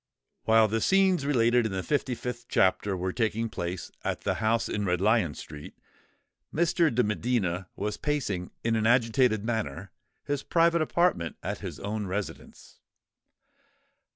While 0.45 0.67
the 0.67 0.81
scenes 0.81 1.27
related 1.27 1.67
in 1.67 1.71
the 1.71 1.83
fifty 1.83 2.15
fifth 2.15 2.47
chapter 2.49 2.97
were 2.97 3.13
taking 3.13 3.49
place 3.49 3.91
at 4.03 4.21
the 4.21 4.33
house 4.41 4.67
in 4.67 4.83
Red 4.83 4.99
Lion 4.99 5.35
Street, 5.35 5.77
Mr. 6.51 6.91
de 6.91 7.03
Medina 7.03 7.67
was 7.75 7.97
pacing 7.97 8.49
in 8.63 8.75
an 8.75 8.87
agitated 8.87 9.45
manner 9.45 9.91
his 10.23 10.41
private 10.41 10.81
apartment 10.81 11.35
at 11.43 11.59
his 11.59 11.79
own 11.79 12.07
residence. 12.07 12.79